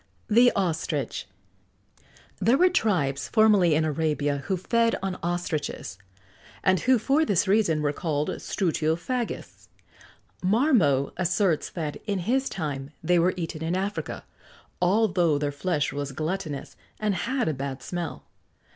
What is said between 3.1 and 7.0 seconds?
formerly in Arabia who fed on ostriches, and who